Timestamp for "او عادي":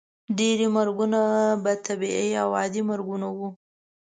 2.43-2.81